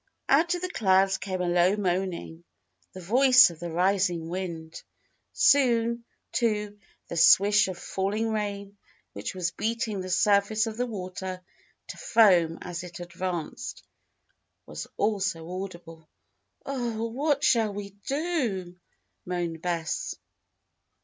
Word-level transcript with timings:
Out 0.27 0.55
of 0.55 0.63
the 0.63 0.69
clouds 0.69 1.19
came 1.19 1.41
a 1.41 1.47
low 1.47 1.75
moaning 1.75 2.43
the 2.91 3.01
voice 3.01 3.51
of 3.51 3.59
the 3.59 3.69
rising 3.69 4.29
wind. 4.29 4.81
Soon, 5.31 6.05
too, 6.31 6.79
the 7.07 7.15
swish 7.15 7.67
of 7.67 7.77
falling 7.77 8.29
rain, 8.31 8.79
which 9.13 9.35
was 9.35 9.51
beating 9.51 10.01
the 10.01 10.09
surface 10.09 10.65
of 10.65 10.75
the 10.75 10.87
water 10.87 11.39
to 11.89 11.97
foam 11.99 12.57
as 12.63 12.83
it 12.83 12.99
advanced, 12.99 13.83
was 14.65 14.87
also 14.97 15.47
audible. 15.63 16.09
"Oh! 16.65 17.07
what 17.09 17.43
shall 17.43 17.71
we 17.71 17.91
do?" 18.03 18.75
moaned 19.23 19.61
Bess. 19.61 20.15